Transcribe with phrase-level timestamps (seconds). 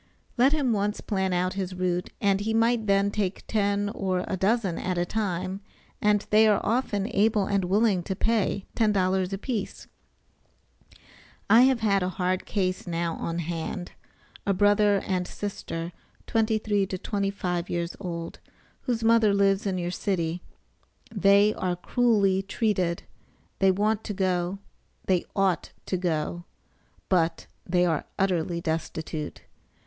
[0.35, 4.35] Let him once plan out his route, and he might then take ten or a
[4.35, 5.61] dozen at a time,
[6.01, 9.85] and they are often able and willing to pay $10 a piece.
[11.51, 13.91] I have a hard case now on hand;
[14.43, 15.91] a brother and sister
[16.25, 18.39] 23 to 25 years old,
[18.81, 20.41] whose mother lives in your city.
[21.13, 23.03] They are cruelly treated;
[23.59, 24.57] they want to go,
[25.05, 26.45] they ought to go;
[27.07, 29.43] but they are utterly destitute.